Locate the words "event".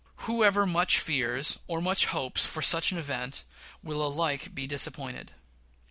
2.97-3.43